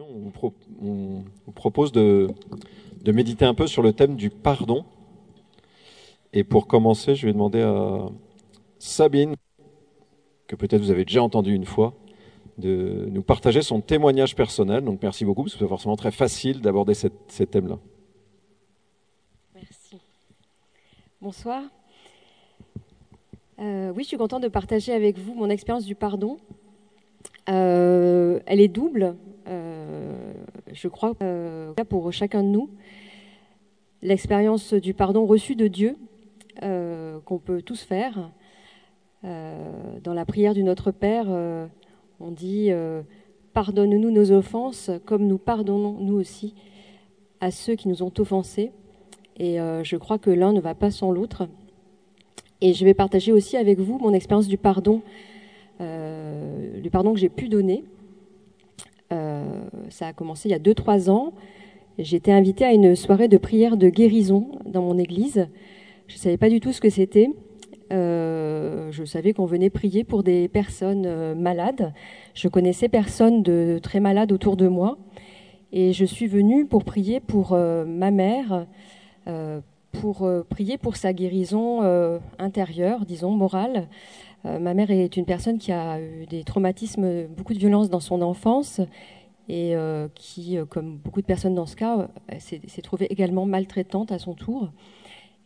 on, 0.00 0.30
vous 0.30 0.54
on 0.80 1.24
vous 1.46 1.52
propose 1.52 1.92
de, 1.92 2.28
méditer 3.06 3.44
un 3.44 3.54
peu 3.54 3.66
sur 3.66 3.82
le 3.82 3.92
thème 3.92 4.16
du 4.16 4.30
pardon. 4.30 4.84
Et 6.32 6.44
pour 6.44 6.66
commencer, 6.66 7.14
je 7.16 7.26
vais 7.26 7.32
demander 7.32 7.60
à 7.60 8.06
Sabine, 8.78 9.34
que 10.46 10.54
peut-être 10.54 10.80
vous 10.80 10.90
avez 10.90 11.04
déjà 11.04 11.22
entendu 11.22 11.54
une 11.54 11.64
fois, 11.64 11.94
de 12.58 13.08
nous 13.10 13.22
partager 13.22 13.62
son 13.62 13.80
témoignage 13.80 14.36
personnel. 14.36 14.84
Donc 14.84 15.02
merci 15.02 15.24
beaucoup, 15.24 15.42
parce 15.42 15.54
que 15.54 15.60
c'est 15.60 15.68
forcément 15.68 15.96
très 15.96 16.12
facile 16.12 16.60
d'aborder 16.60 16.94
ces 16.94 17.46
thèmes-là. 17.46 17.78
Merci. 19.54 19.96
Bonsoir. 21.20 21.62
Euh, 23.58 23.92
oui, 23.94 24.04
je 24.04 24.08
suis 24.08 24.16
contente 24.16 24.42
de 24.42 24.48
partager 24.48 24.92
avec 24.92 25.18
vous 25.18 25.34
mon 25.34 25.50
expérience 25.50 25.84
du 25.84 25.94
pardon. 25.94 26.38
Euh, 27.48 28.40
elle 28.46 28.60
est 28.60 28.68
double, 28.68 29.16
je 30.72 30.88
crois, 30.88 31.14
euh, 31.22 31.72
pour 31.88 32.12
chacun 32.12 32.42
de 32.42 32.48
nous. 32.48 32.70
L'expérience 34.02 34.72
du 34.72 34.94
pardon 34.94 35.26
reçu 35.26 35.56
de 35.56 35.66
Dieu, 35.66 35.96
euh, 36.62 37.20
qu'on 37.24 37.38
peut 37.38 37.62
tous 37.62 37.82
faire. 37.82 38.30
Euh, 39.24 39.98
dans 40.02 40.14
la 40.14 40.24
prière 40.24 40.52
du 40.52 40.62
Notre 40.62 40.90
Père, 40.90 41.26
euh, 41.28 41.66
on 42.18 42.30
dit 42.30 42.70
Pardonne-nous 43.52 44.10
nos 44.10 44.32
offenses, 44.32 44.90
comme 45.06 45.26
nous 45.26 45.38
pardonnons 45.38 45.98
nous 46.00 46.14
aussi 46.14 46.54
à 47.40 47.50
ceux 47.50 47.74
qui 47.74 47.88
nous 47.88 48.02
ont 48.02 48.12
offensés. 48.18 48.72
Et 49.38 49.56
je 49.56 49.96
crois 49.96 50.18
que 50.18 50.30
l'un 50.30 50.52
ne 50.52 50.60
va 50.60 50.74
pas 50.74 50.90
sans 50.90 51.10
l'autre. 51.10 51.48
Et 52.60 52.74
je 52.74 52.84
vais 52.84 52.92
partager 52.92 53.32
aussi 53.32 53.56
avec 53.56 53.78
vous 53.78 53.98
mon 53.98 54.12
expérience 54.12 54.48
du 54.48 54.58
pardon, 54.58 55.00
du 55.78 56.90
pardon 56.90 57.14
que 57.14 57.18
j'ai 57.18 57.30
pu 57.30 57.48
donner. 57.48 57.84
Ça 59.90 60.06
a 60.06 60.12
commencé 60.12 60.48
il 60.48 60.52
y 60.52 60.54
a 60.54 60.58
2-3 60.58 61.10
ans. 61.10 61.32
J'étais 61.98 62.32
invitée 62.32 62.64
à 62.64 62.72
une 62.72 62.94
soirée 62.94 63.28
de 63.28 63.36
prière 63.36 63.76
de 63.76 63.88
guérison 63.88 64.46
dans 64.64 64.82
mon 64.82 64.96
église. 64.98 65.48
Je 66.06 66.14
ne 66.14 66.18
savais 66.18 66.36
pas 66.36 66.48
du 66.48 66.60
tout 66.60 66.72
ce 66.72 66.80
que 66.80 66.90
c'était. 66.90 67.30
Euh, 67.92 68.92
je 68.92 69.04
savais 69.04 69.32
qu'on 69.32 69.46
venait 69.46 69.68
prier 69.68 70.04
pour 70.04 70.22
des 70.22 70.46
personnes 70.46 71.06
euh, 71.06 71.34
malades. 71.34 71.92
Je 72.34 72.46
connaissais 72.46 72.88
personne 72.88 73.42
de 73.42 73.80
très 73.82 73.98
malade 73.98 74.30
autour 74.30 74.56
de 74.56 74.68
moi. 74.68 74.96
Et 75.72 75.92
je 75.92 76.04
suis 76.04 76.28
venue 76.28 76.66
pour 76.66 76.84
prier 76.84 77.20
pour 77.20 77.52
euh, 77.52 77.84
ma 77.84 78.10
mère, 78.10 78.66
pour 79.92 80.28
prier 80.48 80.78
pour 80.78 80.96
sa 80.96 81.12
guérison 81.12 81.82
intérieure, 82.38 83.04
disons, 83.06 83.30
morale. 83.30 83.86
Ma 84.44 84.74
mère 84.74 84.90
est 84.90 85.16
une 85.16 85.24
personne 85.24 85.58
qui 85.58 85.70
a 85.70 86.00
eu 86.00 86.26
des 86.26 86.42
traumatismes, 86.42 87.26
beaucoup 87.36 87.54
de 87.54 87.58
violence 87.58 87.90
dans 87.90 88.00
son 88.00 88.20
enfance 88.22 88.80
et 89.48 89.74
euh, 89.74 90.08
qui, 90.14 90.58
euh, 90.58 90.64
comme 90.64 90.96
beaucoup 90.96 91.20
de 91.20 91.26
personnes 91.26 91.54
dans 91.54 91.66
ce 91.66 91.76
cas, 91.76 91.98
euh, 91.98 92.34
s'est 92.38 92.82
trouvée 92.82 93.06
également 93.10 93.46
maltraitante 93.46 94.12
à 94.12 94.18
son 94.18 94.34
tour 94.34 94.70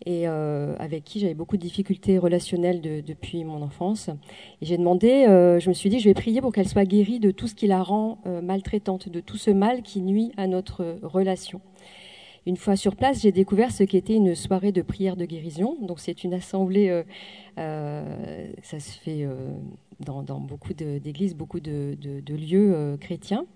et 0.06 0.26
avec 0.26 1.04
qui 1.04 1.18
j'avais 1.20 1.32
beaucoup 1.32 1.56
de 1.56 1.62
difficultés 1.62 2.18
relationnelles 2.18 2.82
de- 2.82 3.00
depuis 3.00 3.42
mon 3.42 3.62
enfance. 3.62 4.10
Et 4.60 4.66
j'ai 4.66 4.76
demandé, 4.76 5.24
je 5.26 5.66
me 5.66 5.72
suis 5.72 5.88
dit, 5.88 5.98
je 5.98 6.10
vais 6.10 6.14
prier 6.14 6.42
pour 6.42 6.52
qu'elle 6.52 6.68
soit 6.68 6.84
guérie 6.84 7.20
de 7.20 7.30
tout 7.30 7.46
ce 7.46 7.54
qui 7.54 7.66
la 7.66 7.82
rend 7.82 8.18
maltraitante, 8.42 9.08
de 9.08 9.20
tout 9.20 9.38
ce 9.38 9.50
mal 9.50 9.80
qui 9.80 10.02
nuit 10.02 10.32
à 10.36 10.46
notre 10.46 10.98
relation. 11.02 11.62
Une 12.44 12.58
fois 12.58 12.76
sur 12.76 12.96
place, 12.96 13.22
j'ai 13.22 13.32
découvert 13.32 13.72
ce 13.72 13.82
qu'était 13.84 14.16
une 14.16 14.34
soirée 14.34 14.72
de 14.72 14.82
prière 14.82 15.16
de 15.16 15.24
guérison. 15.24 15.78
Donc 15.80 16.00
c'est 16.00 16.22
une 16.22 16.34
assemblée, 16.34 17.02
ça 17.56 18.80
se 18.80 18.98
fait 18.98 19.26
dans, 20.00 20.40
beaucoup 20.40 20.74
d'églises, 20.74 21.34
beaucoup 21.34 21.60
de, 21.60 21.96
lieux 22.28 22.74
euh, 22.74 22.96
chrétiens. 22.96 23.46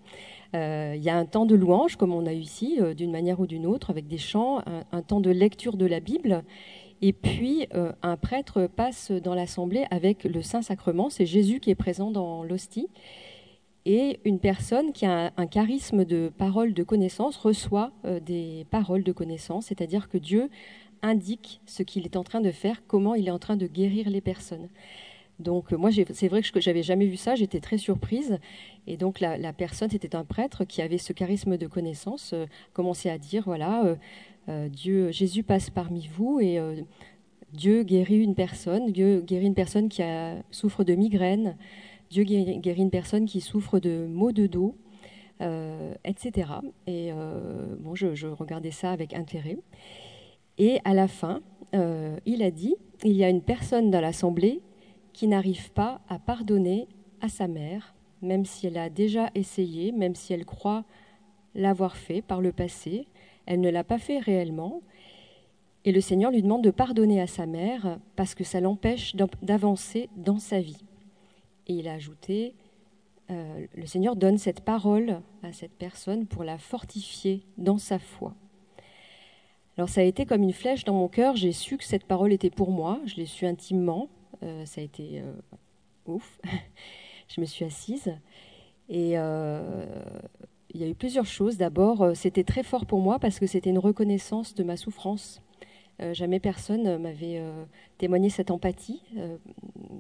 Euh, 0.55 0.95
Il 0.97 1.03
y 1.03 1.11
a 1.11 1.17
un 1.17 1.27
temps 1.27 1.47
de 1.47 1.55
louange, 1.55 1.97
comme 1.97 2.13
on 2.13 2.27
a 2.27 2.33
eu 2.33 2.39
ici, 2.39 2.79
euh, 2.81 2.95
d'une 2.95 3.11
manière 3.11 3.41
ou 3.41 3.47
d'une 3.47 3.67
autre, 3.67 3.91
avec 3.91 4.07
des 4.07 4.19
chants, 4.19 4.63
un, 4.93 5.03
temps 5.03 5.21
de 5.21 5.31
lecture 5.31 5.77
de 5.77 5.87
la 5.87 6.01
Bible. 6.01 6.45
Et 7.01 7.13
puis, 7.13 7.69
un 8.03 8.17
prêtre 8.17 8.67
passe 8.67 9.13
dans 9.13 9.35
l'assemblée 9.35 9.85
avec 9.93 10.25
le 10.25 10.43
Saint-Sacrement. 10.43 11.11
C'est 11.11 11.27
Jésus 11.27 11.61
qui 11.61 11.71
est 11.71 11.77
présent 11.77 12.11
dans 12.11 12.43
l'hostie. 12.43 12.89
Et 13.85 14.19
une 14.25 14.41
personne 14.41 14.93
qui 14.93 15.07
a 15.07 15.33
un, 15.37 15.47
charisme 15.47 16.05
de 16.05 16.33
parole 16.37 16.75
de 16.75 16.83
connaissance 16.83 17.37
reçoit 17.37 17.93
des 18.27 18.67
paroles 18.71 19.05
de 19.05 19.13
connaissance, 19.13 19.67
c'est-à-dire 19.67 20.09
que 20.09 20.19
Dieu 20.19 20.51
indique 21.03 21.61
ce 21.67 21.85
qu'il 21.85 22.05
est 22.05 22.17
en 22.17 22.25
train 22.25 22.41
de 22.41 22.51
faire, 22.51 22.83
comment 22.89 23.15
il 23.15 23.29
est 23.29 23.31
en 23.33 23.39
train 23.39 23.57
de 23.57 23.69
guérir 23.69 24.11
les 24.11 24.21
personnes. 24.21 24.69
Donc 25.39 25.73
euh, 25.73 25.77
moi, 25.77 25.91
c'est 25.93 26.29
vrai 26.29 26.43
que 26.43 26.61
je 26.61 26.69
n'avais 26.69 26.83
jamais 26.83 27.07
vu 27.07 27.17
ça, 27.17 27.35
j'étais 27.35 27.61
très 27.61 27.79
surprise. 27.79 28.39
Et 28.87 28.97
donc 28.97 29.21
la, 29.21 29.53
personne, 29.53 29.91
c'était 29.91 30.17
un 30.17 30.25
prêtre 30.25 30.65
qui 30.65 30.83
avait 30.83 30.99
ce 30.99 31.13
charisme 31.13 31.57
de 31.57 31.67
connaissance, 31.67 32.33
euh, 32.33 32.47
commençait 32.73 33.11
à 33.11 33.19
dire, 33.19 33.45
voilà, 33.45 33.97
euh, 34.49 34.69
Dieu, 34.69 35.11
Jésus 35.11 35.43
passe 35.43 35.71
parmi 35.71 36.09
vous 36.09 36.41
et 36.41 36.59
Dieu 37.53 37.83
guérit 37.83 38.23
une 38.23 38.35
personne, 38.35 38.91
Dieu 38.91 39.21
guérit 39.21 39.47
une 39.47 39.55
personne 39.55 39.89
qui 39.89 40.03
souffre 40.51 40.85
de 40.85 40.95
migraine, 40.95 41.57
Dieu 42.11 42.25
guérit, 42.25 42.83
une 42.83 42.91
personne 42.91 43.27
qui 43.27 43.43
souffre 43.43 43.79
de 43.79 44.07
maux 44.07 44.33
de 44.33 44.47
dos, 44.47 44.75
etc. 46.03 46.51
Et 46.87 47.11
bon, 47.79 47.95
je, 47.95 48.27
regardais 48.27 48.71
ça 48.71 48.91
avec 48.91 49.13
intérêt. 49.13 49.59
Et 50.57 50.79
à 50.87 50.95
la 50.95 51.09
fin, 51.09 51.43
il 51.75 52.43
a 52.43 52.51
dit, 52.51 52.75
il 53.05 53.13
y 53.13 53.25
a 53.25 53.29
une 53.29 53.43
personne 53.43 53.91
dans 53.91 54.01
l'assemblée 54.01 54.63
qui 55.19 55.27
n'arrive 55.27 55.73
pas 55.73 56.01
à 56.09 56.21
pardonner 56.21 56.87
à 57.21 57.29
sa 57.29 57.49
mère, 57.49 57.93
même 58.23 58.45
si 58.45 58.69
elle 58.69 58.79
a 58.79 58.89
déjà 58.89 59.33
essayé, 59.35 59.91
même 59.91 60.15
si 60.15 60.33
elle 60.33 60.45
croit 60.45 60.85
l'avoir 61.57 61.97
fait 61.97 62.23
par 62.23 62.41
le 62.41 62.53
passé, 62.53 63.09
elle 63.45 63.61
ne 63.61 63.69
l'a 63.69 63.83
pas 63.83 63.99
fait 63.99 64.21
réellement. 64.21 64.81
Et 65.85 65.91
le 65.91 66.01
Seigneur 66.01 66.31
lui 66.31 66.41
demande 66.41 66.63
de 66.63 66.71
pardonner 66.71 67.21
à 67.21 67.27
sa 67.27 67.47
mère 67.47 67.99
parce 68.15 68.37
que 68.37 68.45
ça 68.45 68.61
l'empêche 68.61 69.17
d'avancer 69.43 70.09
dans 70.17 70.39
sa 70.39 70.61
vie. 70.61 70.85
Et 71.67 71.73
il 71.73 71.89
a 71.89 71.95
ajouté, 71.95 72.55
euh, 73.33 73.67
le 73.75 73.87
Seigneur 73.87 74.15
donne 74.15 74.39
cette 74.39 74.61
parole 74.61 75.21
à 75.43 75.53
cette 75.53 75.75
personne 75.75 76.27
pour 76.27 76.45
la 76.45 76.59
fortifier 76.59 77.43
dans 77.57 77.79
sa 77.79 77.99
foi. 77.99 78.37
Alors 79.77 79.89
ça 79.89 80.01
a 80.01 80.05
été 80.05 80.27
comme 80.27 80.45
une 80.45 80.53
flèche 80.53 80.85
dans 80.85 80.95
mon 80.95 81.09
cœur, 81.09 81.35
j'ai 81.35 81.51
su 81.51 81.77
que 81.77 81.83
cette 81.83 82.05
parole 82.05 82.33
était 82.33 82.51
pour 82.51 82.71
moi, 82.71 83.01
je 83.05 83.17
l'ai 83.17 83.27
su 83.27 83.47
intimement, 83.47 84.09
Euh, 84.43 84.65
ça 84.67 84.81
a 84.81 84.85
été 84.85 85.21
euh, 85.21 85.33
ouf. 86.07 86.41
je 87.29 87.41
me 87.41 87.47
suis 87.47 87.65
assise 87.65 88.13
et 88.89 89.19
euh, 89.19 89.85
il 90.73 90.81
y 90.81 90.85
a 90.85 90.89
eu 90.89 90.95
plusieurs 90.95 91.27
choses. 91.27 91.57
D'abord, 91.57 92.11
c'était 92.15 92.45
très 92.45 92.63
fort 92.63 92.87
pour 92.87 93.01
moi 93.01 93.19
parce 93.19 93.39
que 93.39 93.47
c'était 93.47 93.71
une 93.71 93.79
reconnaissance 93.79 94.55
de 94.55 94.65
ma 94.65 94.77
souffrance. 94.77 95.41
Jamais 96.13 96.39
personne 96.39 96.99
m'avait 96.99 97.43
témoigné 97.97 98.31
cette 98.31 98.53
empathie 98.53 99.03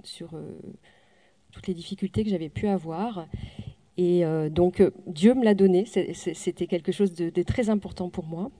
sur 0.04 0.31
toutes 1.50 1.66
les 1.66 1.75
difficultés 1.75 2.22
que 2.22 2.31
j'avais 2.31 2.50
pu 2.50 2.69
avoir. 2.69 3.26
Et 3.97 4.22
donc, 4.50 4.81
Dieu 5.06 5.34
me 5.34 5.43
l'a 5.43 5.55
donné. 5.55 5.87
C'est- 5.87 6.12
c'est- 6.15 6.34
C'était 6.34 6.66
quelque 6.69 6.93
chose 6.93 7.15
de, 7.15 7.31
de 7.31 7.43
très 7.43 7.69
important 7.69 8.10
pour 8.10 8.26
moi. 8.26 8.50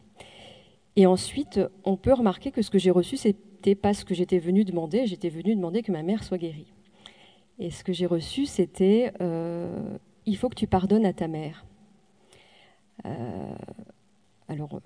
Et 0.97 1.07
ensuite, 1.07 1.61
on 1.85 1.97
peut 1.97 2.13
remarquer 2.13 2.51
que 2.51 2.61
ce 2.61 2.71
que 2.71 2.79
j'ai 2.79 2.91
reçu, 2.91 3.17
c'était 3.59 3.75
pas 3.75 3.93
ce 3.93 4.05
que 4.05 4.15
j'étais 4.15 4.39
venue 4.39 4.65
demander. 4.65 5.07
J'étais 5.07 5.31
venue 5.31 5.57
demander 5.57 5.83
que 5.83 5.91
ma 5.91 6.05
mère 6.05 6.23
soit 6.23 6.39
guérie. 6.39 6.73
Et 7.59 7.73
ce 7.73 7.83
que 7.83 7.93
j'ai 7.93 8.07
reçu, 8.07 8.47
c'était 8.47 9.13
euh, 9.21 9.99
il 10.27 10.37
faut 10.37 10.49
que 10.49 10.55
tu 10.55 10.69
pardonnes 10.69 11.05
à 11.05 11.13
ta 11.13 11.27
mère. 11.27 11.67
Euh, 13.05 13.55
alors, 14.47 14.81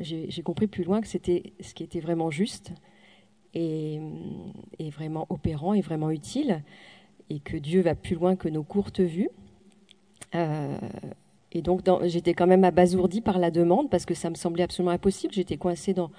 j'ai 0.00 0.42
compris 0.42 0.66
plus 0.66 0.84
loin 0.84 1.00
que 1.00 1.06
c'était 1.06 1.54
ce 1.60 1.72
qui 1.72 1.82
était 1.82 2.00
vraiment 2.00 2.30
juste 2.30 2.72
et, 3.54 3.98
vraiment 4.92 5.26
opérant 5.30 5.72
et 5.72 5.80
vraiment 5.80 6.10
utile, 6.10 6.62
et 7.30 7.40
que 7.40 7.56
Dieu 7.56 7.80
va 7.80 7.94
plus 7.94 8.14
loin 8.14 8.36
que 8.36 8.50
nos 8.50 8.62
courtes 8.62 9.00
vues. 9.00 9.30
Euh, 10.34 10.76
et 11.52 11.62
donc, 11.62 11.80
j'étais 12.04 12.34
quand 12.34 12.46
même 12.46 12.64
abasourdie 12.64 13.22
par 13.22 13.38
la 13.38 13.50
demande 13.50 13.88
parce 13.88 14.04
que 14.04 14.12
ça 14.12 14.28
me 14.28 14.34
semblait 14.34 14.64
absolument 14.64 14.92
impossible. 14.92 15.32
J'étais 15.32 15.56
coincée 15.56 15.94
dans 15.94 16.10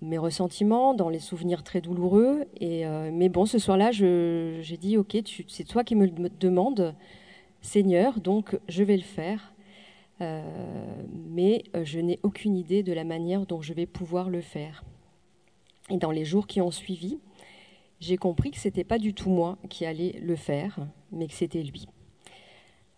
mes 0.00 0.18
ressentiments, 0.18 0.94
dans 0.94 1.08
les 1.08 1.18
souvenirs 1.18 1.62
très 1.62 1.80
douloureux. 1.80 2.44
Et, 2.60 2.86
euh, 2.86 3.10
mais 3.12 3.28
bon, 3.28 3.46
ce 3.46 3.58
soir-là, 3.58 3.92
j'ai 3.92 4.76
dit, 4.78 4.96
OK, 4.96 5.16
c'est 5.48 5.64
toi 5.64 5.84
qui 5.84 5.94
me 5.94 6.06
le 6.06 6.28
demandes, 6.40 6.94
Seigneur, 7.62 8.20
donc 8.20 8.58
je 8.68 8.82
vais 8.82 8.96
le 8.96 9.02
faire. 9.02 9.52
Euh, 10.22 10.42
mais 11.26 11.64
euh, 11.74 11.84
je 11.84 12.00
n'ai 12.00 12.18
aucune 12.22 12.56
idée 12.56 12.82
de 12.82 12.92
la 12.92 13.04
manière 13.04 13.44
dont 13.44 13.60
je 13.60 13.74
vais 13.74 13.86
pouvoir 13.86 14.30
le 14.30 14.40
faire. 14.40 14.82
Et 15.90 15.98
dans 15.98 16.10
les 16.10 16.24
jours 16.24 16.46
qui 16.46 16.60
ont 16.60 16.70
suivi, 16.70 17.18
j'ai 18.00 18.16
compris 18.16 18.50
que 18.50 18.58
c'était 18.58 18.84
pas 18.84 18.98
du 18.98 19.12
tout 19.12 19.30
moi 19.30 19.58
qui 19.68 19.84
allais 19.84 20.18
le 20.22 20.36
faire, 20.36 20.86
mais 21.12 21.26
que 21.26 21.34
c'était 21.34 21.62
lui. 21.62 21.86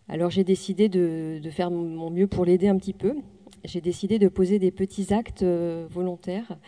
Alors 0.08 0.30
j'ai 0.30 0.44
décidé 0.44 0.88
de 0.88 1.50
faire 1.50 1.70
mon 1.70 2.10
mieux 2.10 2.26
pour 2.26 2.44
l'aider 2.44 2.68
un 2.68 2.78
petit 2.78 2.94
peu. 2.94 3.16
J'ai 3.64 3.80
décidé 3.80 4.18
de 4.18 4.28
poser 4.28 4.58
des 4.58 4.70
petits 4.70 5.12
actes 5.12 5.42
euh, 5.42 5.86
volontaires 5.90 6.58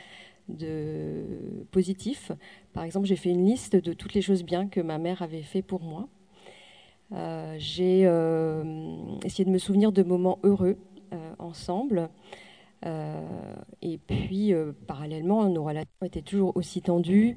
de 0.48 1.24
positifs. 1.70 2.32
Par 2.72 2.82
exemple, 2.82 3.06
j'ai 3.06 3.16
fait 3.16 3.30
une 3.30 3.44
liste 3.44 3.76
de 3.76 3.92
toutes 3.92 4.14
les 4.14 4.22
choses 4.22 4.42
bien 4.42 4.66
que 4.66 4.80
ma 4.80 4.98
mère 4.98 5.22
avait 5.22 5.42
fait 5.42 5.62
pour 5.62 5.80
moi. 5.80 6.08
J'ai 7.58 8.02
essayé 9.24 9.44
de 9.44 9.50
me 9.50 9.58
souvenir 9.58 9.92
de 9.92 10.02
moments 10.02 10.38
heureux 10.42 10.76
ensemble. 11.38 12.08
et 12.84 13.98
puis, 13.98 14.52
parallèlement, 14.88 15.48
nos 15.48 15.62
relations 15.62 16.04
étaient 16.04 16.22
toujours 16.22 16.56
aussi 16.56 16.82
tendues. 16.82 17.36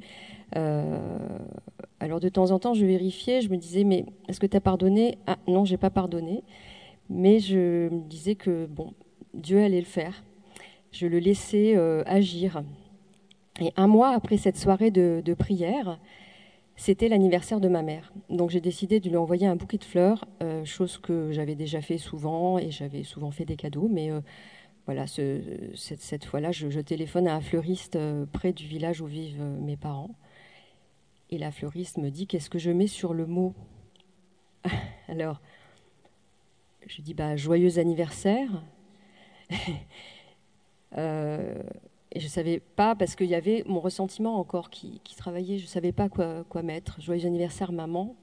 alors, 0.53 2.19
de 2.19 2.29
temps 2.29 2.49
en 2.49 2.57
temps, 2.57 2.73
je 2.73 2.85
vérifiais, 2.85 3.41
je 3.41 3.49
me 3.49 3.57
disais, 3.57 3.83
mais 3.83 4.05
est-ce 4.27 4.39
que 4.39 4.47
tu 4.47 4.57
as 4.57 4.61
pardonné? 4.61 5.19
Ah 5.27 5.37
non, 5.47 5.65
j'ai 5.65 5.77
pas 5.77 5.91
pardonné. 5.91 6.43
Mais 7.09 7.39
je 7.39 7.89
me 7.89 8.07
disais 8.07 8.35
que, 8.35 8.65
bon, 8.65 8.93
Dieu 9.33 9.63
allait 9.63 9.79
le 9.79 9.85
faire. 9.85 10.23
Je 10.91 11.07
le 11.07 11.19
laissais 11.19 11.75
agir. 12.05 12.63
Et 13.59 13.71
un 13.77 13.87
mois 13.87 14.09
après 14.09 14.37
cette 14.37 14.57
soirée 14.57 14.91
de, 14.91 15.33
prière, 15.37 15.99
c'était 16.75 17.07
l'anniversaire 17.07 17.59
de 17.59 17.67
ma 17.67 17.83
mère. 17.83 18.11
Donc 18.29 18.49
j'ai 18.49 18.61
décidé 18.61 18.99
de 18.99 19.09
lui 19.09 19.17
envoyer 19.17 19.45
un 19.45 19.55
bouquet 19.55 19.77
de 19.77 19.83
fleurs, 19.83 20.25
euh, 20.41 20.65
chose 20.65 20.97
que 20.97 21.31
j'avais 21.31 21.55
déjà 21.55 21.81
fait 21.81 21.99
souvent 21.99 22.57
et 22.57 22.71
j'avais 22.71 23.03
souvent 23.03 23.29
fait 23.29 23.45
des 23.45 23.55
cadeaux. 23.55 23.87
Mais 23.91 24.11
euh, 24.11 24.21
voilà, 24.87 25.05
cette, 25.07 26.25
fois-là, 26.25 26.51
je, 26.51 26.79
téléphone 26.79 27.27
à 27.27 27.35
un 27.35 27.41
fleuriste 27.41 27.95
euh, 27.95 28.25
près 28.25 28.53
du 28.53 28.65
village 28.65 29.01
où 29.01 29.05
vivent 29.05 29.43
mes 29.43 29.77
parents. 29.77 30.15
Et 31.29 31.37
la 31.37 31.51
fleuriste 31.51 31.97
me 31.97 32.09
dit 32.09 32.25
Qu'est-ce 32.25 32.49
que 32.49 32.59
je 32.59 32.71
mets 32.71 32.87
sur 32.87 33.13
le 33.13 33.27
mot? 33.27 33.53
Alors, 35.07 35.41
je 36.87 37.01
dis 37.03 37.13
bah, 37.13 37.35
Joyeux 37.35 37.77
anniversaire. 37.77 38.63
Et 42.15 42.19
je 42.19 42.25
ne 42.25 42.29
savais 42.29 42.59
pas, 42.59 42.95
parce 42.95 43.15
qu'il 43.15 43.27
y 43.27 43.35
avait 43.35 43.63
mon 43.65 43.79
ressentiment 43.79 44.37
encore 44.37 44.69
qui, 44.69 45.01
travaillait, 45.17 45.57
je 45.57 45.63
ne 45.63 45.67
savais 45.69 45.91
pas 45.91 46.09
quoi, 46.09 46.43
quoi, 46.47 46.61
mettre. 46.61 47.01
Joyeux 47.01 47.25
anniversaire, 47.25 47.71
maman. 47.71 48.15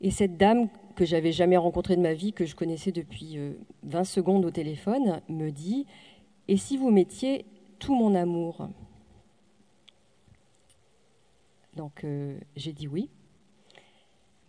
Et 0.00 0.10
cette 0.10 0.38
dame 0.38 0.68
que 0.96 1.04
j'avais 1.04 1.32
jamais 1.32 1.58
rencontrée 1.58 1.96
de 1.96 2.00
ma 2.00 2.14
vie, 2.14 2.32
que 2.32 2.46
je 2.46 2.56
connaissais 2.56 2.90
depuis 2.90 3.38
20 3.82 4.00
euh, 4.00 4.04
secondes 4.04 4.44
au 4.46 4.50
téléphone, 4.50 5.20
me 5.28 5.50
dit 5.50 5.86
Et 6.48 6.56
si 6.56 6.78
vous 6.78 6.90
mettiez 6.90 7.44
tout 7.78 7.94
mon 7.94 8.14
amour? 8.14 8.70
Donc 11.76 12.04
euh, 12.04 12.38
j'ai 12.56 12.72
dit 12.72 12.88
oui. 12.88 13.10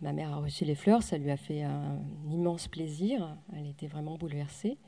Ma 0.00 0.14
mère 0.14 0.32
a 0.32 0.36
reçu 0.36 0.64
les 0.64 0.74
fleurs, 0.74 1.02
ça 1.02 1.18
lui 1.18 1.30
a 1.30 1.36
fait 1.36 1.62
un 1.62 1.98
immense 2.30 2.68
plaisir. 2.68 3.36
Elle 3.54 3.66
était 3.66 3.86
vraiment 3.86 4.16
bouleversée. 4.16 4.78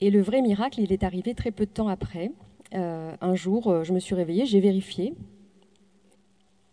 Et 0.00 0.10
le 0.10 0.20
vrai 0.20 0.42
miracle, 0.42 0.80
il 0.80 0.92
est 0.92 1.04
arrivé 1.04 1.34
très 1.34 1.50
peu 1.50 1.64
de 1.64 1.70
temps 1.70 1.88
après. 1.88 2.30
Euh, 2.74 3.14
un 3.20 3.34
jour, 3.34 3.68
euh, 3.68 3.84
je 3.84 3.92
me 3.92 3.98
suis 3.98 4.14
réveillée, 4.14 4.44
j'ai 4.44 4.60
vérifié, 4.60 5.14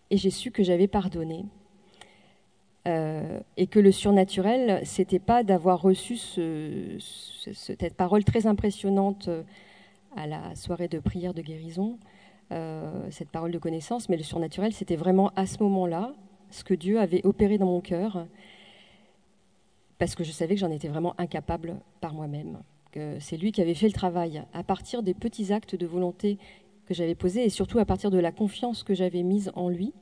et 0.10 0.18
j'ai 0.18 0.30
su 0.30 0.52
que 0.52 0.64
j'avais 0.64 0.88
pardonné. 0.88 1.46
Euh, 2.86 3.40
et 3.56 3.68
que 3.68 3.80
le 3.80 3.94
surnaturel, 3.94 4.82
c'était 4.86 5.20
pas 5.20 5.44
d'avoir 5.44 5.82
reçu 5.82 6.18
cette 6.98 7.96
parole 7.96 8.26
très 8.26 8.46
impressionnante 8.46 9.30
à 10.18 10.28
la 10.28 10.54
soirée 10.56 10.90
de 10.90 11.00
prière 11.00 11.34
de 11.34 11.42
guérison, 11.42 11.98
cette 13.10 13.30
parole 13.30 13.52
de 13.52 13.58
connaissance, 13.58 14.10
mais 14.10 14.18
le 14.18 14.24
surnaturel, 14.24 14.74
c'était 14.74 14.98
vraiment 14.98 15.32
à 15.38 15.46
ce 15.46 15.64
moment-là 15.64 16.14
ce 16.52 16.66
que 16.66 16.74
Dieu 16.74 17.00
avait 17.00 17.26
opéré 17.26 17.58
dans 17.58 17.68
mon 17.68 17.80
cœur, 17.80 18.28
parce 19.98 20.14
que 20.14 20.26
je 20.26 20.32
savais 20.32 20.56
que 20.56 20.60
j'en 20.60 20.70
étais 20.70 20.90
vraiment 20.90 21.16
incapable 21.18 21.78
par 22.02 22.14
moi-même 22.14 22.60
c'est 23.20 23.38
lui 23.38 23.52
qui 23.52 23.62
avait 23.62 23.74
fait 23.74 23.88
le 23.88 23.94
travail 23.94 24.44
à 24.54 24.64
partir 24.64 25.04
des 25.04 25.14
petits 25.14 25.52
actes 25.52 25.76
de 25.76 25.86
volonté 25.86 26.38
que 26.86 26.94
j'avais 26.94 27.16
posés 27.16 27.46
et 27.46 27.50
surtout 27.50 27.80
à 27.80 27.86
partir 27.86 28.12
de 28.12 28.20
la 28.20 28.32
confiance 28.32 28.84
que 28.84 28.94
j'avais 28.94 29.24
mise 29.24 29.52
en 29.56 29.70
lui. 29.70 29.94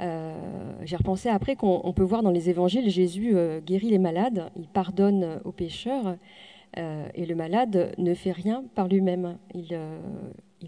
Euh, 0.00 0.74
j'ai 0.84 0.96
repensé 0.96 1.28
après 1.28 1.56
qu'on 1.56 1.92
peut 1.94 2.02
voir 2.02 2.22
dans 2.22 2.30
les 2.30 2.50
évangiles 2.50 2.90
Jésus 2.90 3.34
euh, 3.34 3.60
guérit 3.60 3.88
les 3.88 3.98
malades, 3.98 4.50
il 4.54 4.68
pardonne 4.68 5.40
aux 5.44 5.52
pécheurs 5.52 6.16
euh, 6.76 7.08
et 7.14 7.24
le 7.24 7.34
malade 7.34 7.94
ne 7.96 8.12
fait 8.14 8.32
rien 8.32 8.64
par 8.74 8.88
lui-même. 8.88 9.38
Il 9.54 9.68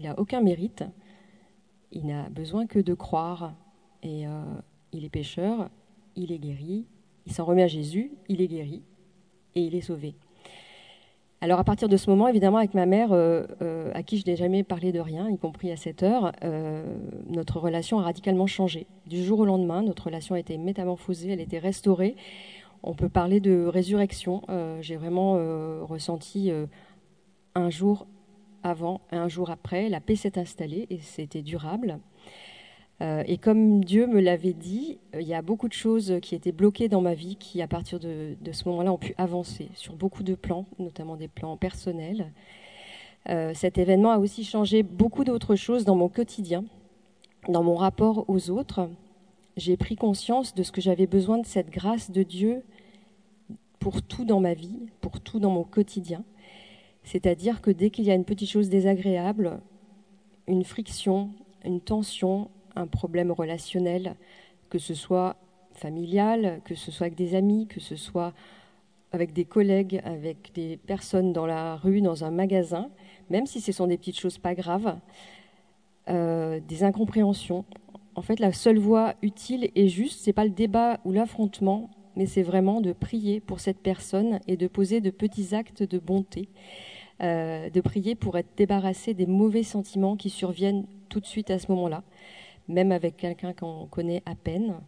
n'a 0.01 0.19
aucun 0.19 0.41
mérite, 0.41 0.83
il 1.91 2.07
n'a 2.07 2.29
besoin 2.29 2.65
que 2.65 2.79
de 2.79 2.93
croire 2.93 3.53
et 4.01 4.23
il 4.93 5.05
est 5.05 5.09
pécheur, 5.09 5.69
il 6.15 6.31
est 6.31 6.39
guéri, 6.39 6.85
il 7.25 7.33
s'en 7.33 7.45
remet 7.45 7.63
à 7.63 7.67
Jésus, 7.67 8.11
il 8.29 8.41
est 8.41 8.47
guéri 8.47 8.81
et 9.55 9.61
il 9.61 9.75
est 9.75 9.81
sauvé. 9.81 10.15
Alors 11.41 11.59
à 11.59 11.63
partir 11.63 11.87
de 11.87 11.95
ce 11.95 12.09
moment, 12.09 12.27
évidemment, 12.27 12.57
avec 12.57 12.73
ma 12.73 12.85
mère, 12.85 13.13
euh, 13.13 13.43
euh, 13.61 13.91
à 13.93 14.03
qui 14.03 14.17
je 14.17 14.25
n'ai 14.29 14.35
jamais 14.35 14.63
parlé 14.63 14.91
de 14.91 14.99
rien, 14.99 15.29
y 15.29 15.37
compris 15.37 15.71
à 15.71 15.77
cette 15.77 16.03
heure, 16.03 16.33
euh, 16.43 16.83
notre 17.29 17.59
relation 17.59 17.97
a 17.99 18.03
radicalement 18.03 18.45
changé. 18.45 18.87
Du 19.07 19.23
jour 19.23 19.39
au 19.39 19.45
lendemain, 19.45 19.81
notre 19.81 20.07
relation 20.07 20.35
a 20.35 20.39
été 20.39 20.57
métamorphosée, 20.57 21.31
elle 21.31 21.39
a 21.39 21.43
été 21.43 21.57
restaurée. 21.57 22.17
On 22.83 22.93
peut 22.93 23.07
parler 23.07 23.39
de 23.39 23.65
résurrection. 23.65 24.41
J'ai 24.79 24.95
vraiment 24.95 25.33
ressenti 25.85 26.49
un 27.53 27.69
jour 27.69 28.07
avant 28.63 29.01
un 29.11 29.27
jour 29.27 29.49
après, 29.49 29.89
la 29.89 29.99
paix 29.99 30.15
s'est 30.15 30.39
installée 30.39 30.87
et 30.89 30.99
c'était 30.99 31.41
durable. 31.41 31.99
Euh, 33.01 33.23
et 33.27 33.37
comme 33.37 33.83
Dieu 33.83 34.07
me 34.07 34.19
l'avait 34.19 34.53
dit, 34.53 34.99
euh, 35.15 35.21
il 35.21 35.27
y 35.27 35.33
a 35.33 35.41
beaucoup 35.41 35.69
de 35.69 35.73
choses 35.73 36.15
qui 36.21 36.35
étaient 36.35 36.51
bloquées 36.51 36.89
dans 36.89 37.01
ma 37.01 37.13
vie 37.13 37.37
qui, 37.37 37.61
à 37.61 37.67
partir 37.67 37.99
de, 37.99 38.35
ce 38.51 38.67
moment-là, 38.67 38.91
ont 38.91 38.97
pu 38.97 39.15
avancer 39.17 39.69
sur 39.73 39.95
beaucoup 39.95 40.23
de 40.23 40.35
plans, 40.35 40.65
notamment 40.79 41.15
des 41.15 41.29
plans 41.29 41.55
personnels. 41.55 42.31
Euh, 43.29 43.53
cet 43.53 43.77
événement 43.77 44.11
a 44.11 44.17
aussi 44.17 44.43
changé 44.43 44.83
beaucoup 44.83 45.23
d'autres 45.23 45.55
choses 45.55 45.85
dans 45.85 45.95
mon 45.95 46.09
quotidien, 46.09 46.65
dans 47.47 47.63
mon 47.63 47.75
rapport 47.75 48.25
aux 48.27 48.49
autres. 48.49 48.89
J'ai 49.55 49.77
pris 49.77 49.95
conscience 49.95 50.53
de 50.53 50.63
ce 50.63 50.71
que 50.71 50.81
j'avais 50.81 51.07
besoin 51.07 51.37
de 51.37 51.45
cette 51.45 51.69
grâce 51.69 52.11
de 52.11 52.23
Dieu 52.23 52.63
pour 53.79 54.01
tout 54.01 54.25
dans 54.25 54.41
ma 54.41 54.53
vie, 54.53 54.87
pour 54.99 55.21
tout 55.21 55.39
dans 55.39 55.51
mon 55.51 55.63
quotidien. 55.63 56.23
C'est-à-dire 57.03 57.61
que 57.61 57.71
dès 57.71 57.91
qu'il 57.91 58.03
y 58.05 58.11
a 58.11 58.13
une 58.13 58.25
petite 58.25 58.49
chose 58.49 58.67
désagréable, 58.67 59.61
une 60.47 60.65
friction, 60.65 61.31
une 61.63 61.79
tension, 61.79 62.49
un 62.75 62.87
problème 62.87 63.31
relationnel, 63.31 64.15
que 64.69 64.79
ce 64.79 64.93
soit 64.93 65.35
familial, 65.73 66.61
que 66.65 66.75
ce 66.75 66.91
soit 66.91 67.05
avec 67.07 67.17
des 67.17 67.35
amis, 67.35 67.67
que 67.67 67.79
ce 67.79 67.95
soit 67.95 68.33
avec 69.11 69.33
des 69.33 69.45
collègues, 69.45 70.01
avec 70.03 70.51
des 70.53 70.77
personnes 70.77 71.33
dans 71.33 71.45
la 71.45 71.75
rue, 71.77 72.01
dans 72.01 72.23
un 72.23 72.31
magasin, 72.31 72.89
même 73.29 73.45
si 73.45 73.61
ce 73.61 73.71
sont 73.71 73.87
des 73.87 73.97
petites 73.97 74.19
choses 74.19 74.37
pas 74.37 74.53
graves, 74.53 74.97
euh, 76.09 76.59
des 76.67 76.83
incompréhensions. 76.83 77.65
En 78.15 78.21
fait, 78.21 78.39
la 78.39 78.51
seule 78.51 78.77
voie 78.77 79.15
utile 79.21 79.71
et 79.75 79.87
juste, 79.87 80.19
c'est 80.21 80.33
pas 80.33 80.43
le 80.43 80.51
débat 80.51 80.99
ou 81.05 81.11
l'affrontement, 81.11 81.89
mais 82.15 82.25
c'est 82.25 82.43
vraiment 82.43 82.81
de 82.81 82.93
prier 82.93 83.39
pour 83.39 83.59
cette 83.59 83.79
personne 83.79 84.39
et 84.47 84.57
de 84.57 84.67
poser 84.67 85.01
de 85.01 85.09
petits 85.09 85.55
actes 85.55 85.83
de 85.83 85.97
bonté, 85.97 86.49
euh, 87.21 87.69
de 87.69 87.81
prier 87.81 88.15
pour 88.15 88.37
être 88.37 88.49
débarrassé 88.57 89.13
des 89.13 89.25
mauvais 89.25 89.63
sentiments 89.63 90.17
qui 90.17 90.29
surviennent 90.29 90.85
tout 91.07 91.19
de 91.19 91.25
suite 91.25 91.49
à 91.49 91.57
ce 91.57 91.71
moment-là 91.71 92.03
même 92.69 92.93
avec 92.93 93.17
quelqu'un 93.17 93.51
qu'on 93.51 93.87
connaît 93.87 94.23
à 94.25 94.35
peine, 94.35 94.79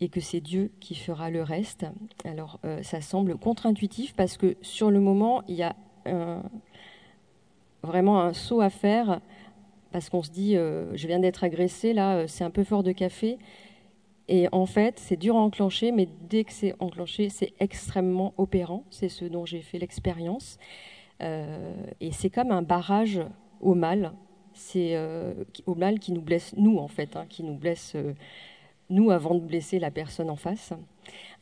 et 0.00 0.08
que 0.08 0.20
c'est 0.20 0.40
Dieu 0.40 0.70
qui 0.80 0.94
fera 0.94 1.30
le 1.30 1.42
reste. 1.42 1.86
Alors 2.24 2.58
euh, 2.64 2.82
ça 2.82 3.00
semble 3.00 3.36
contre-intuitif 3.36 4.14
parce 4.14 4.36
que 4.36 4.56
sur 4.62 4.90
le 4.90 5.00
moment, 5.00 5.42
il 5.48 5.56
y 5.56 5.62
a 5.62 5.74
vraiment 7.82 8.20
un 8.20 8.32
saut 8.32 8.60
à 8.60 8.70
faire 8.70 9.20
parce 9.90 10.08
qu'on 10.08 10.22
se 10.22 10.30
dit, 10.30 10.56
euh, 10.56 10.94
je 10.96 11.06
viens 11.06 11.18
d'être 11.18 11.42
agressé, 11.42 11.92
là, 11.92 12.16
euh, 12.16 12.26
c'est 12.26 12.44
un 12.44 12.50
peu 12.50 12.64
fort 12.64 12.82
de 12.82 12.92
café. 12.92 13.38
Et 14.28 14.48
en 14.52 14.66
fait, 14.66 14.98
c'est 14.98 15.16
dur 15.16 15.36
à 15.36 15.40
enclencher, 15.40 15.90
mais 15.90 16.08
dès 16.28 16.44
que 16.44 16.52
c'est 16.52 16.74
enclenché, 16.80 17.28
c'est 17.28 17.54
extrêmement 17.60 18.34
opérant. 18.36 18.84
C'est 18.90 19.08
ce 19.08 19.24
dont 19.24 19.46
j'ai 19.46 19.62
fait 19.62 19.78
l'expérience. 19.78 20.58
et 21.20 22.12
c'est 22.12 22.28
comme 22.28 22.50
un 22.50 22.62
barrage 22.62 23.20
au 23.60 23.74
mal 23.74 24.12
c'est 24.56 24.96
euh, 24.96 25.34
au 25.66 25.74
mal 25.74 25.98
qui 25.98 26.12
nous 26.12 26.22
blesse 26.22 26.54
nous 26.56 26.78
en 26.78 26.88
fait, 26.88 27.14
hein, 27.14 27.26
qui 27.28 27.44
nous 27.44 27.54
blesse 27.54 27.92
euh, 27.94 28.14
nous 28.88 29.10
avant 29.10 29.34
de 29.34 29.40
blesser 29.40 29.78
la 29.78 29.90
personne 29.90 30.30
en 30.30 30.36
face. 30.36 30.72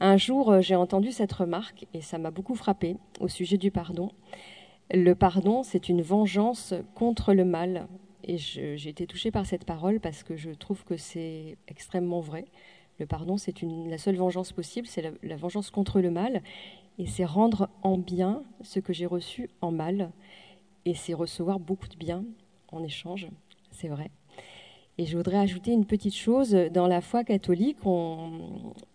Un 0.01 0.17
jour, 0.17 0.51
euh, 0.51 0.61
j'ai 0.61 0.75
entendu 0.75 1.13
cette 1.13 1.33
remarque 1.33 1.87
et 1.95 2.01
ça 2.01 2.19
m'a 2.19 2.31
beaucoup 2.31 2.57
frappé 2.57 2.97
au 3.21 3.29
sujet 3.29 3.57
du 3.57 3.71
pardon. 3.71 4.11
Le 4.93 5.15
pardon, 5.15 5.63
c'est 5.63 5.89
une 5.89 6.03
vengeance 6.03 6.75
contre 6.95 7.33
le 7.33 7.45
mal. 7.45 7.87
Et 8.27 8.39
j'ai 8.39 8.89
été 8.89 9.07
touchée 9.07 9.31
par 9.31 9.45
cette 9.45 9.65
parole 9.65 10.01
parce 10.01 10.23
que 10.23 10.35
je 10.35 10.51
trouve 10.51 10.83
que 10.85 10.97
c'est 10.97 11.59
extrêmement 11.69 12.21
vrai. 12.21 12.47
Le 12.99 13.07
pardon, 13.07 13.37
c'est 13.37 13.55
la 13.63 13.99
seule 13.99 14.17
vengeance 14.17 14.53
possible, 14.53 14.87
c'est 14.87 15.13
la 15.23 15.37
vengeance 15.37 15.71
contre 15.71 16.01
le 16.01 16.11
mal. 16.11 16.43
Et 16.99 17.07
c'est 17.07 17.25
rendre 17.25 17.69
en 17.83 17.99
bien 17.99 18.43
ce 18.63 18.81
que 18.81 18.95
j'ai 18.95 19.05
reçu 19.05 19.51
en 19.61 19.73
mal. 19.73 20.11
Et 20.87 20.95
c'est 20.95 21.13
recevoir 21.13 21.59
beaucoup 21.61 21.89
de 21.89 21.97
bien 21.97 22.25
en 22.75 22.83
échange, 22.83 23.29
c'est 23.71 23.89
vrai. 23.89 24.11
Et 24.97 25.07
je 25.07 25.17
voudrais 25.17 25.39
ajouter 25.39 25.73
une 25.73 25.87
petite 25.87 26.15
chose. 26.15 26.53
Dans 26.73 26.87
la 26.87 27.01
foi 27.01 27.25
catholique, 27.25 27.79
euh, 27.85 28.29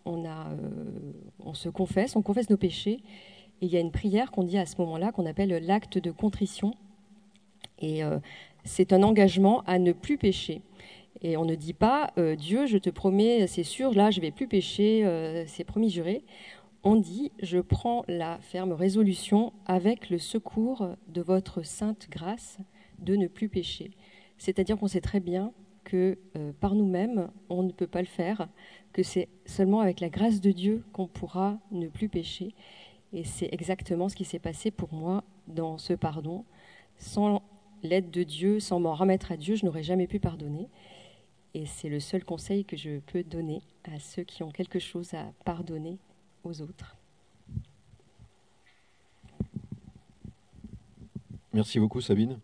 on 0.06 1.54
se 1.54 1.70
confesse, 1.70 2.16
on 2.16 2.22
confesse 2.22 2.50
nos 2.50 2.58
péchés. 2.58 3.00
Et 3.62 3.66
il 3.66 3.70
y 3.70 3.76
a 3.76 3.82
une 3.82 3.92
prière 3.92 4.32
qu'on 4.32 4.44
dit 4.44 4.58
à 4.58 4.66
ce 4.66 4.78
moment-là, 4.80 5.12
qu'on 5.12 5.26
appelle 5.26 5.50
l'acte 5.66 5.98
de 5.98 6.12
contrition. 6.12 6.74
Et 7.80 8.04
euh, 8.04 8.20
c'est 8.64 8.94
un 8.94 9.04
engagement 9.04 9.62
à 9.66 9.78
ne 9.78 9.92
plus 9.92 10.18
pécher. 10.18 10.62
Et 11.22 11.36
on 11.36 11.44
ne 11.44 11.56
dit 11.56 11.74
pas 11.74 12.14
euh, 12.18 12.38
Dieu, 12.38 12.66
je 12.66 12.78
te 12.78 12.90
promets, 12.90 13.46
c'est 13.48 13.64
sûr, 13.64 13.94
là, 13.94 14.10
je 14.10 14.22
vais 14.22 14.32
plus 14.32 14.48
pécher, 14.48 15.04
c'est 15.48 15.66
promis 15.66 15.90
juré. 15.90 16.24
On 16.84 16.96
dit 16.96 17.34
je 17.44 17.60
prends 17.60 18.06
la 18.08 18.38
ferme 18.40 18.72
résolution 18.72 19.52
avec 19.66 20.10
le 20.10 20.18
secours 20.18 20.88
de 21.10 21.22
votre 21.22 21.62
sainte 21.62 22.08
grâce 22.10 22.58
de 23.02 23.16
ne 23.16 23.28
plus 23.28 23.50
pécher. 23.50 23.92
C'est-à-dire 24.38 24.78
qu'on 24.78 24.88
sait 24.88 25.02
très 25.02 25.20
bien 25.20 25.52
que 25.84 26.18
euh, 26.38 26.52
par 26.60 26.76
nous-mêmes, 26.76 27.30
on 27.50 27.64
ne 27.64 27.72
peut 27.72 27.88
pas 27.88 28.02
le 28.02 28.08
faire, 28.08 28.48
que 28.94 29.04
c'est 29.04 29.28
seulement 29.46 29.82
avec 29.82 30.00
la 30.00 30.10
grâce 30.10 30.42
de 30.42 30.52
Dieu 30.52 30.84
qu'on 30.94 31.08
pourra 31.08 31.60
ne 31.72 31.88
plus 31.88 32.10
pécher. 32.10 32.54
Et 33.12 33.24
c'est 33.24 33.50
exactement 33.52 34.08
ce 34.08 34.16
qui 34.16 34.26
s'est 34.26 34.40
passé 34.40 34.72
pour 34.72 34.94
moi 34.94 35.24
dans 35.48 35.78
ce 35.78 35.94
pardon. 35.94 36.46
Sans 36.98 37.42
l'aide 37.82 38.12
de 38.12 38.24
Dieu, 38.24 38.60
sans 38.60 38.80
m'en 38.80 38.94
remettre 38.94 39.32
à 39.32 39.38
Dieu, 39.38 39.56
je 39.56 39.66
n'aurais 39.66 39.84
jamais 39.84 40.08
pu 40.08 40.20
pardonner. 40.20 40.70
Et 41.54 41.66
c'est 41.66 41.90
le 41.90 42.00
seul 42.00 42.24
conseil 42.24 42.66
que 42.66 42.78
je 42.78 43.00
peux 43.00 43.24
donner 43.24 43.62
à 43.84 44.00
ceux 44.00 44.24
qui 44.24 44.44
ont 44.44 44.52
quelque 44.52 44.80
chose 44.80 45.14
à 45.14 45.32
pardonner 45.44 45.98
aux 46.44 46.62
autres. 46.62 46.96
Merci 51.52 51.80
beaucoup 51.80 52.00
Sabine. 52.00 52.40